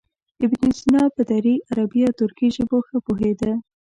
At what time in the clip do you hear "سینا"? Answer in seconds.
0.79-1.03